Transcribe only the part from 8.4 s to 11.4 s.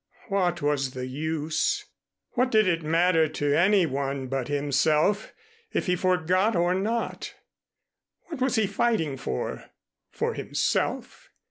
was he fighting for? For himself?